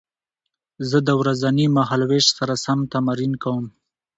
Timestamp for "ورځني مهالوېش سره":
1.21-2.53